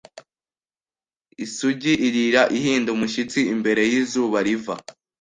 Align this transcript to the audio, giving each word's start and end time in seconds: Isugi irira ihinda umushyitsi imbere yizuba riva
Isugi 1.45 1.93
irira 2.07 2.41
ihinda 2.57 2.89
umushyitsi 2.95 3.39
imbere 3.53 3.81
yizuba 3.91 4.37
riva 4.45 4.73